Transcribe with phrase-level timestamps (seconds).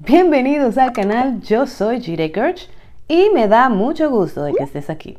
[0.00, 2.70] Bienvenidos al canal, yo soy Jire Kirch
[3.08, 5.18] y me da mucho gusto de que estés aquí.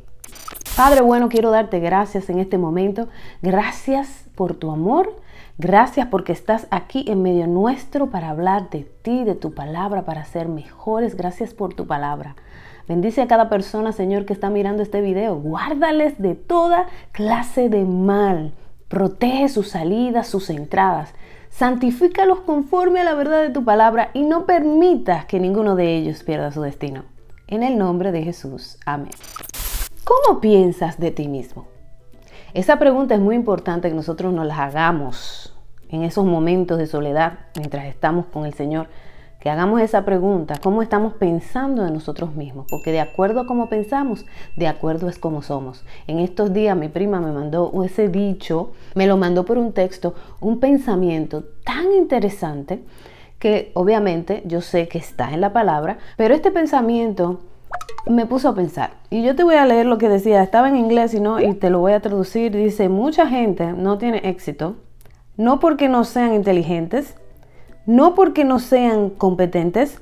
[0.74, 3.06] Padre bueno, quiero darte gracias en este momento.
[3.42, 5.14] Gracias por tu amor.
[5.58, 10.24] Gracias porque estás aquí en medio nuestro para hablar de ti, de tu palabra, para
[10.24, 11.14] ser mejores.
[11.14, 12.34] Gracias por tu palabra.
[12.88, 15.36] Bendice a cada persona, Señor, que está mirando este video.
[15.36, 18.54] Guárdales de toda clase de mal.
[18.88, 21.12] Protege sus salidas, sus entradas
[21.50, 26.22] santifícalos conforme a la verdad de tu palabra y no permitas que ninguno de ellos
[26.22, 27.04] pierda su destino.
[27.46, 28.78] En el nombre de Jesús.
[28.86, 29.10] Amén.
[30.04, 31.66] ¿Cómo piensas de ti mismo?
[32.54, 35.54] Esa pregunta es muy importante que nosotros nos la hagamos
[35.88, 38.88] en esos momentos de soledad mientras estamos con el Señor
[39.40, 42.66] que hagamos esa pregunta, ¿cómo estamos pensando de nosotros mismos?
[42.70, 44.26] Porque de acuerdo a cómo pensamos,
[44.56, 45.84] de acuerdo es como somos.
[46.06, 50.14] En estos días mi prima me mandó ese dicho, me lo mandó por un texto,
[50.40, 52.84] un pensamiento tan interesante
[53.38, 57.40] que obviamente yo sé que está en la palabra, pero este pensamiento
[58.06, 58.90] me puso a pensar.
[59.08, 61.54] Y yo te voy a leer lo que decía, estaba en inglés y, no, y
[61.54, 62.54] te lo voy a traducir.
[62.54, 64.76] Dice, mucha gente no tiene éxito,
[65.38, 67.16] no porque no sean inteligentes,
[67.90, 70.00] no porque no sean competentes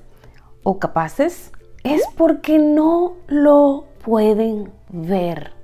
[0.63, 1.53] o capaces,
[1.85, 5.55] es porque no lo pueden ver.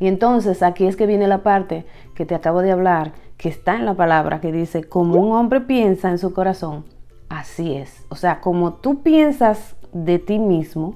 [0.00, 3.74] Y entonces aquí es que viene la parte que te acabo de hablar, que está
[3.74, 6.86] en la palabra, que dice, como un hombre piensa en su corazón,
[7.28, 8.06] así es.
[8.08, 10.94] O sea, como tú piensas de ti mismo,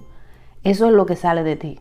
[0.65, 1.81] eso es lo que sale de ti.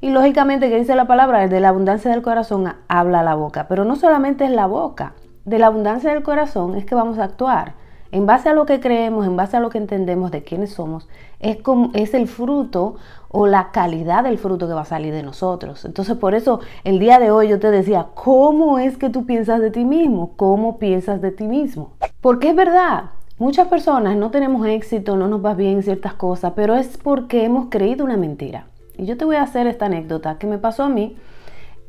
[0.00, 3.68] Y lógicamente que dice la palabra, de la abundancia del corazón habla la boca.
[3.68, 5.12] Pero no solamente es la boca,
[5.44, 7.83] de la abundancia del corazón es que vamos a actuar
[8.14, 11.08] en base a lo que creemos, en base a lo que entendemos de quiénes somos,
[11.40, 12.94] es, como, es el fruto
[13.28, 15.84] o la calidad del fruto que va a salir de nosotros.
[15.84, 19.60] Entonces, por eso el día de hoy yo te decía, ¿cómo es que tú piensas
[19.60, 20.34] de ti mismo?
[20.36, 21.94] ¿Cómo piensas de ti mismo?
[22.20, 26.76] Porque es verdad, muchas personas no tenemos éxito, no nos va bien ciertas cosas, pero
[26.76, 28.68] es porque hemos creído una mentira.
[28.96, 31.16] Y yo te voy a hacer esta anécdota que me pasó a mí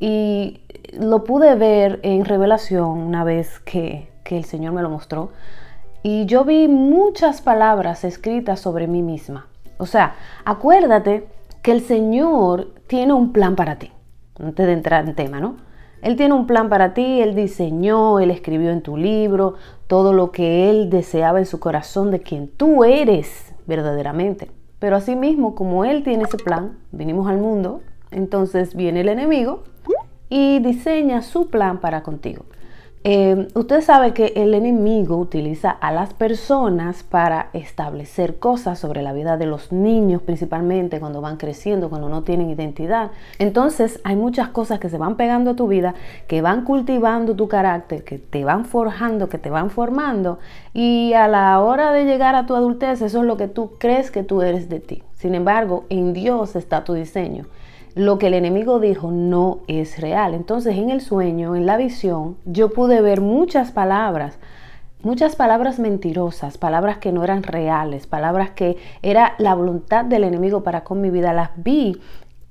[0.00, 0.58] y
[0.98, 5.30] lo pude ver en revelación una vez que, que el Señor me lo mostró
[6.08, 9.48] y yo vi muchas palabras escritas sobre mí misma.
[9.76, 11.26] O sea, acuérdate
[11.62, 13.90] que el Señor tiene un plan para ti.
[14.38, 15.56] Antes de entrar en tema, ¿no?
[16.02, 19.54] Él tiene un plan para ti, Él diseñó, Él escribió en tu libro
[19.88, 24.48] todo lo que Él deseaba en su corazón de quien tú eres verdaderamente.
[24.78, 27.80] Pero asimismo, como Él tiene ese plan, venimos al mundo,
[28.12, 29.64] entonces viene el enemigo
[30.28, 32.44] y diseña su plan para contigo.
[33.08, 39.12] Eh, usted sabe que el enemigo utiliza a las personas para establecer cosas sobre la
[39.12, 43.12] vida de los niños, principalmente cuando van creciendo, cuando no tienen identidad.
[43.38, 45.94] Entonces hay muchas cosas que se van pegando a tu vida,
[46.26, 50.40] que van cultivando tu carácter, que te van forjando, que te van formando.
[50.74, 54.10] Y a la hora de llegar a tu adultez, eso es lo que tú crees
[54.10, 55.04] que tú eres de ti.
[55.14, 57.44] Sin embargo, en Dios está tu diseño
[57.96, 60.34] lo que el enemigo dijo no es real.
[60.34, 64.38] Entonces en el sueño, en la visión, yo pude ver muchas palabras,
[65.02, 70.62] muchas palabras mentirosas, palabras que no eran reales, palabras que era la voluntad del enemigo
[70.62, 71.32] para con mi vida.
[71.32, 71.96] Las vi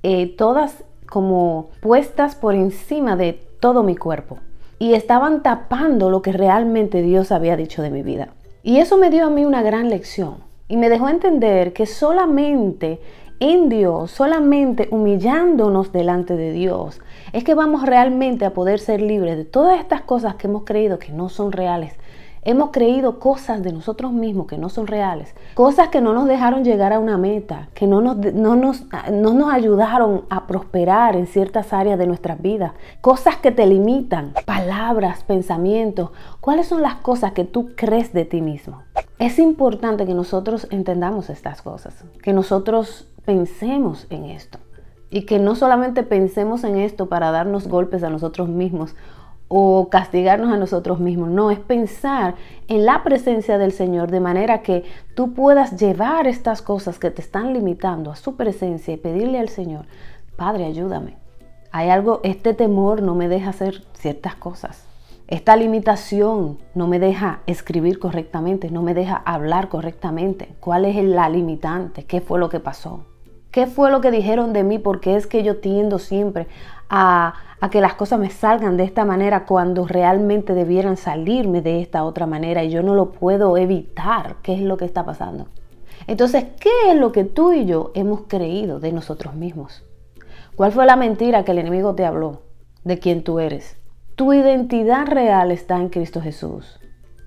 [0.02, 4.38] eh, todas como puestas por encima de todo mi cuerpo
[4.80, 8.30] y estaban tapando lo que realmente Dios había dicho de mi vida.
[8.64, 12.98] Y eso me dio a mí una gran lección y me dejó entender que solamente
[13.40, 17.00] en Dios, solamente humillándonos delante de Dios,
[17.32, 20.98] es que vamos realmente a poder ser libres de todas estas cosas que hemos creído
[20.98, 21.94] que no son reales.
[22.42, 26.62] Hemos creído cosas de nosotros mismos que no son reales, cosas que no nos dejaron
[26.62, 31.26] llegar a una meta, que no nos, no nos, no nos ayudaron a prosperar en
[31.26, 32.70] ciertas áreas de nuestras vidas,
[33.00, 36.10] cosas que te limitan, palabras, pensamientos.
[36.40, 38.82] ¿Cuáles son las cosas que tú crees de ti mismo?
[39.18, 44.58] Es importante que nosotros entendamos estas cosas, que nosotros pensemos en esto.
[45.10, 48.94] Y que no solamente pensemos en esto para darnos golpes a nosotros mismos
[49.48, 51.30] o castigarnos a nosotros mismos.
[51.30, 52.34] No, es pensar
[52.68, 54.84] en la presencia del Señor de manera que
[55.14, 59.48] tú puedas llevar estas cosas que te están limitando a su presencia y pedirle al
[59.48, 59.86] Señor,
[60.36, 61.16] Padre, ayúdame.
[61.72, 64.86] Hay algo, este temor no me deja hacer ciertas cosas.
[65.28, 70.54] Esta limitación no me deja escribir correctamente, no me deja hablar correctamente.
[70.60, 72.04] ¿Cuál es la limitante?
[72.04, 73.04] ¿Qué fue lo que pasó?
[73.56, 74.78] ¿Qué fue lo que dijeron de mí?
[74.78, 76.46] Porque es que yo tiendo siempre
[76.90, 77.32] a,
[77.70, 82.26] que las cosas me salgan de esta manera cuando realmente debieran salirme de esta otra
[82.26, 84.36] manera y yo no lo puedo evitar.
[84.42, 85.46] ¿Qué es lo que está pasando?
[86.06, 89.82] Entonces, ¿qué es lo que tú y yo hemos creído de nosotros mismos?
[90.54, 92.42] ¿Cuál fue la mentira que el enemigo te habló
[92.84, 93.78] de quién tú eres?
[94.16, 96.78] Tu identidad real está en Cristo Jesús.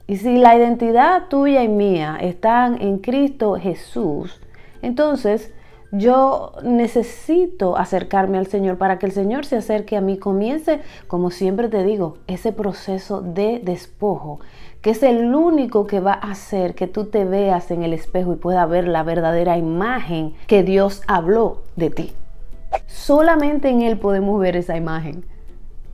[0.06, 4.40] Y si la identidad tuya y mía están en Cristo Jesús,
[4.84, 5.56] entonces
[5.92, 10.18] yo necesito acercarme al Señor para que el Señor se acerque a mí.
[10.18, 14.40] Comience, como siempre te digo, ese proceso de despojo,
[14.82, 18.34] que es el único que va a hacer que tú te veas en el espejo
[18.34, 22.14] y pueda ver la verdadera imagen que Dios habló de ti.
[22.86, 25.26] Solamente en Él podemos ver esa imagen.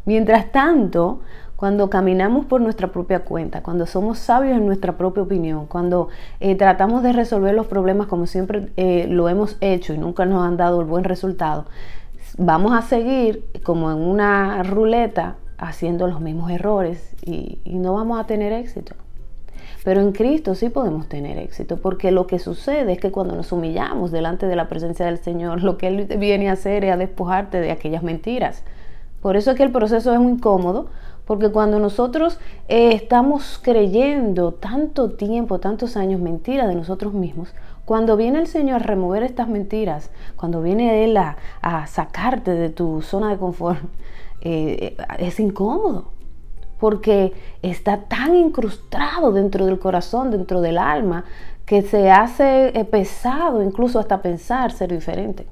[0.06, 1.22] Mientras tanto,
[1.56, 6.10] cuando caminamos por nuestra propia cuenta, cuando somos sabios en nuestra propia opinión, cuando
[6.40, 10.46] eh, tratamos de resolver los problemas como siempre eh, lo hemos hecho y nunca nos
[10.46, 11.66] han dado el buen resultado,
[12.38, 18.20] vamos a seguir como en una ruleta haciendo los mismos errores y, y no vamos
[18.20, 18.96] a tener éxito.
[19.86, 23.52] Pero en Cristo sí podemos tener éxito, porque lo que sucede es que cuando nos
[23.52, 26.98] humillamos delante de la presencia del Señor, lo que Él viene a hacer es a
[26.98, 28.64] despojarte de aquellas mentiras.
[29.22, 30.88] Por eso es que el proceso es muy incómodo,
[31.26, 37.54] porque cuando nosotros eh, estamos creyendo tanto tiempo, tantos años mentiras de nosotros mismos,
[37.86, 41.38] cuando viene el Señor a remover estas mentiras, cuando viene Él a,
[41.88, 43.80] sacarte de tu zona de confort,
[44.42, 46.12] eh, es incómodo.
[46.80, 51.24] Porque está tan incrustado dentro del corazón, dentro del alma,
[51.66, 55.48] que se hace eh, pesado incluso hasta pensar ser diferente.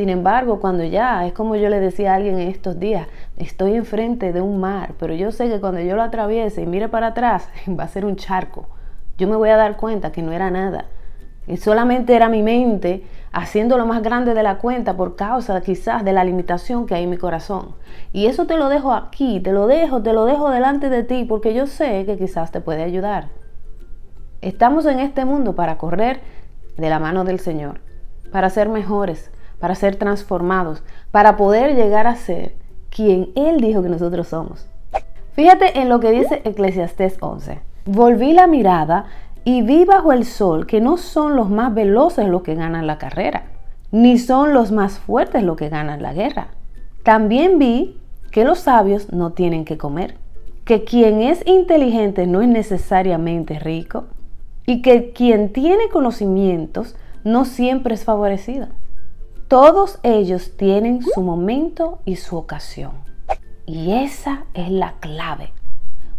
[0.00, 3.06] Sin embargo, cuando ya, es como yo le decía a alguien en estos días,
[3.36, 6.88] estoy enfrente de un mar, pero yo sé que cuando yo lo atraviese y mire
[6.88, 8.66] para atrás, va a ser un charco.
[9.18, 10.86] Yo me voy a dar cuenta que no era nada.
[11.46, 16.02] Y solamente era mi mente haciendo lo más grande de la cuenta por causa quizás
[16.02, 17.74] de la limitación que hay en mi corazón.
[18.14, 21.26] Y eso te lo dejo aquí, te lo dejo, te lo dejo delante de ti,
[21.26, 23.28] porque yo sé que quizás te puede ayudar.
[24.40, 26.22] Estamos en este mundo para correr
[26.78, 27.82] de la mano del Señor,
[28.32, 29.30] para ser mejores,
[29.60, 32.54] para ser transformados, para poder llegar a ser
[32.88, 34.66] quien Él dijo que nosotros somos.
[35.32, 37.60] Fíjate en lo que dice Eclesiastés 11.
[37.86, 39.06] Volví la mirada
[39.44, 42.98] y vi bajo el sol que no son los más veloces los que ganan la
[42.98, 43.44] carrera,
[43.92, 46.48] ni son los más fuertes los que ganan la guerra.
[47.04, 47.98] También vi
[48.30, 50.16] que los sabios no tienen que comer,
[50.64, 54.04] que quien es inteligente no es necesariamente rico
[54.66, 58.68] y que quien tiene conocimientos no siempre es favorecido.
[59.50, 62.92] Todos ellos tienen su momento y su ocasión.
[63.66, 65.52] Y esa es la clave.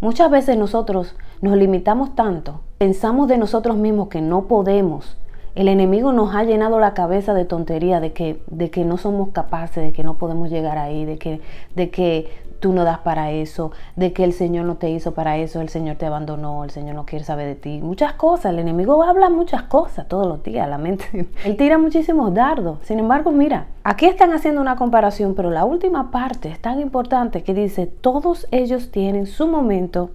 [0.02, 5.16] Muchas veces nosotros nos limitamos tanto, pensamos de nosotros mismos que no podemos.
[5.54, 9.30] El enemigo nos ha llenado la cabeza de tontería, de que, de que no somos
[9.30, 11.40] capaces, de que no podemos llegar ahí, de que,
[11.74, 12.30] de que
[12.62, 15.68] tú no das para eso, de que el Señor no te hizo para eso, el
[15.68, 17.80] Señor te abandonó, el Señor no quiere saber de ti.
[17.82, 21.28] Muchas cosas, el enemigo habla muchas cosas todos los días, la mente.
[21.44, 22.78] Él tira muchísimos dardos.
[22.82, 27.42] Sin embargo, mira, aquí están haciendo una comparación, pero la última parte es tan importante
[27.42, 30.10] que dice, todos ellos tienen su momento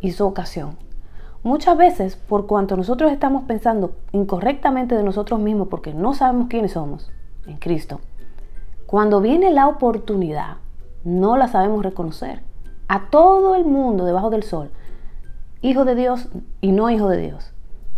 [0.00, 0.87] y su ocasión.
[1.48, 6.72] Muchas veces, por cuanto nosotros estamos pensando incorrectamente de nosotros mismos porque no sabemos quiénes
[6.72, 7.10] somos
[7.46, 8.00] en Cristo,
[8.84, 10.58] cuando viene la oportunidad,
[11.04, 12.42] no la sabemos reconocer.
[12.86, 14.72] A todo el mundo debajo del sol,
[15.62, 16.28] hijo de Dios
[16.60, 17.54] y no hijo de Dios.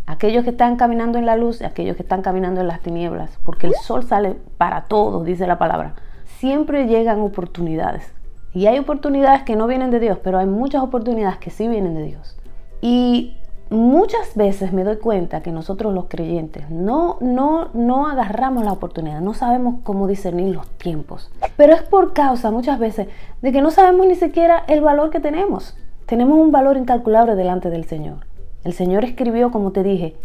[0.07, 3.37] Aquellos que están caminando en la luz y aquellos que están caminando en las tinieblas,
[3.43, 5.97] porque el sol sale para todos, dice la palabra.
[6.39, 8.15] Siempre llegan oportunidades.
[8.55, 11.97] Y hay oportunidades que no vienen de Dios, pero hay muchas oportunidades que sí vienen
[11.97, 12.37] de Dios.
[12.83, 13.37] Y
[13.71, 19.21] muchas veces me doy cuenta que nosotros los creyentes no, no, no agarramos la oportunidad,
[19.21, 21.31] no sabemos cómo discernir los tiempos.
[21.57, 23.09] Pero es por causa muchas veces
[23.41, 25.77] de que no sabemos ni siquiera el valor que tenemos.
[26.07, 28.27] Tenemos un valor incalculable delante del Señor.
[28.65, 30.17] El Señor escribió, como te dije,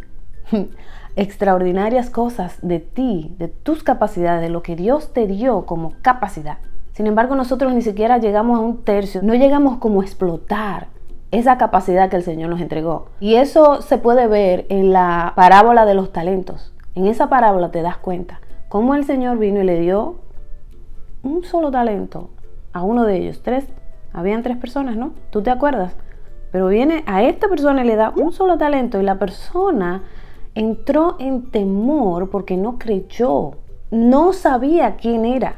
[1.15, 6.57] extraordinarias cosas de ti, de tus capacidades, de lo que Dios te dio como capacidad.
[6.93, 10.87] Sin embargo, nosotros ni siquiera llegamos a un tercio, no llegamos como a explotar
[11.35, 13.07] esa capacidad que el Señor nos entregó.
[13.19, 16.73] Y eso se puede ver en la parábola de los talentos.
[16.95, 18.39] En esa parábola te das cuenta
[18.69, 20.15] cómo el Señor vino y le dio
[21.23, 22.29] un solo talento
[22.71, 23.41] a uno de ellos.
[23.41, 23.65] Tres,
[24.13, 25.11] habían tres personas, ¿no?
[25.29, 25.95] ¿Tú te acuerdas?
[26.51, 30.03] Pero viene a esta persona y le da un solo talento y la persona
[30.53, 33.57] entró en temor porque no creyó,
[33.91, 35.55] no sabía quién era.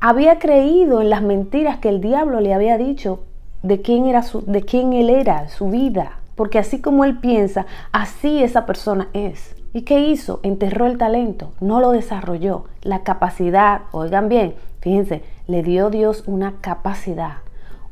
[0.00, 3.20] Había creído en las mentiras que el diablo le había dicho
[3.62, 6.18] de quién, era su, de quién él era, su vida.
[6.34, 9.56] Porque así como él piensa, así esa persona es.
[9.72, 10.40] ¿Y qué hizo?
[10.42, 12.64] Enterró el talento, no lo desarrolló.
[12.82, 17.38] La capacidad, oigan bien, fíjense, le dio Dios una capacidad,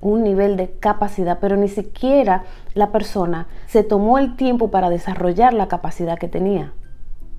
[0.01, 2.45] un nivel de capacidad, pero ni siquiera
[2.75, 6.73] la persona se tomó el tiempo para desarrollar la capacidad que tenía,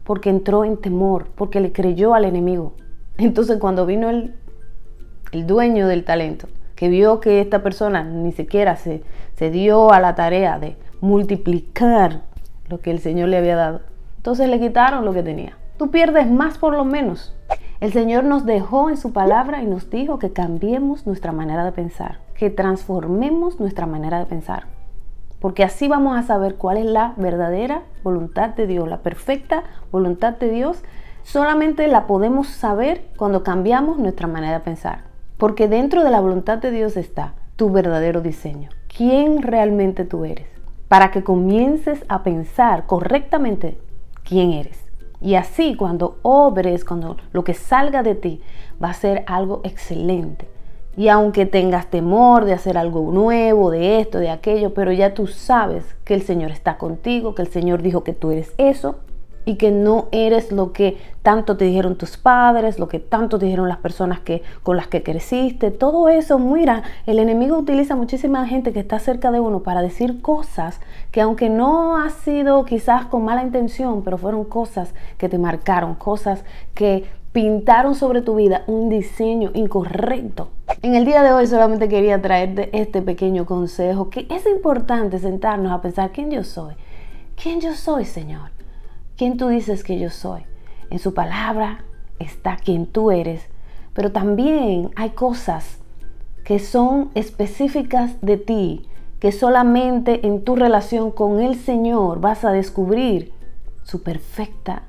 [0.03, 2.73] porque entró en temor, porque le creyó al enemigo.
[3.17, 4.35] Entonces cuando vino el,
[5.31, 9.03] el dueño del talento, que vio que esta persona ni siquiera se,
[9.35, 12.21] se dio a la tarea de multiplicar
[12.69, 13.81] lo que el Señor le había dado.
[14.17, 15.57] Entonces le quitaron lo que tenía.
[15.77, 17.35] Tú pierdes más por lo menos.
[17.79, 21.71] El Señor nos dejó en su palabra y nos dijo que cambiemos nuestra manera de
[21.71, 24.65] pensar, que transformemos nuestra manera de pensar.
[25.39, 30.33] Porque así vamos a saber cuál es la verdadera voluntad de Dios, la perfecta voluntad
[30.33, 30.83] de Dios.
[31.23, 35.06] Solamente la podemos saber cuando cambiamos nuestra manera de pensar.
[35.37, 38.69] Porque dentro de la voluntad de Dios está tu verdadero diseño.
[38.95, 40.47] ¿Quién realmente tú eres?
[40.87, 43.77] Para que comiences a pensar correctamente
[44.23, 44.79] quién eres.
[45.21, 48.41] Y así cuando obres, cuando lo que salga de ti
[48.83, 50.47] va a ser algo excelente.
[50.95, 55.27] Y aunque tengas temor de hacer algo nuevo, de esto, de aquello, pero ya tú
[55.27, 58.95] sabes que el Señor está contigo, que el Señor dijo que tú eres eso
[59.47, 63.45] y que no eres lo que tanto te dijeron tus padres, lo que tanto te
[63.45, 68.45] dijeron las personas que, con las que creciste, todo eso, mira, el enemigo utiliza muchísima
[68.45, 73.05] gente que está cerca de uno para decir cosas que aunque no ha sido quizás
[73.05, 78.63] con mala intención, pero fueron cosas que te marcaron, cosas que pintaron sobre tu vida
[78.67, 80.49] un diseño incorrecto.
[80.81, 85.71] En el día de hoy solamente quería traerte este pequeño consejo que es importante sentarnos
[85.71, 86.73] a pensar quién yo soy.
[87.41, 88.56] ¿Quién yo soy, Señor?
[89.17, 90.43] Quién tú dices que yo soy.
[90.89, 91.83] En su palabra
[92.19, 93.49] está quien tú eres,
[93.93, 95.79] pero también hay cosas
[96.45, 98.87] que son específicas de ti,
[99.19, 103.33] que solamente en tu relación con el Señor vas a descubrir
[103.83, 104.83] su perfecta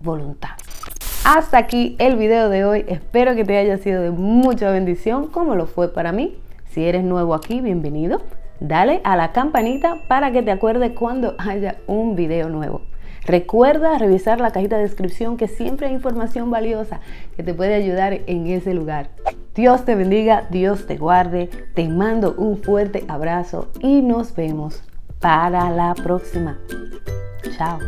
[0.00, 0.50] voluntad.
[1.24, 2.84] Hasta aquí el video de hoy.
[2.88, 6.38] Espero que te haya sido de mucha bendición, como lo fue para mí.
[6.70, 8.22] Si eres nuevo aquí, bienvenido.
[8.60, 12.82] Dale a la campanita para que te acuerdes cuando haya un video nuevo.
[13.28, 17.00] Recuerda revisar la cajita de descripción que siempre hay información valiosa
[17.36, 19.10] que te puede ayudar en ese lugar.
[19.54, 24.82] Dios te bendiga, Dios te guarde, te mando un fuerte abrazo y nos vemos
[25.20, 26.58] para la próxima.
[27.58, 27.78] Chao.